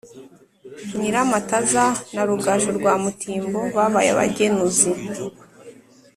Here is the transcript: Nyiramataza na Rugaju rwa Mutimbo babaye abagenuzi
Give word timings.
Nyiramataza 0.99 1.85
na 2.13 2.21
Rugaju 2.27 2.69
rwa 2.79 2.93
Mutimbo 3.03 3.59
babaye 3.75 4.09
abagenuzi 4.11 4.91